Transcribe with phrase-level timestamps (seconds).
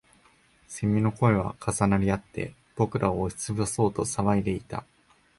[0.67, 4.83] 蝉の声は重なりあって、僕らを押しつぶそうと騒いでいた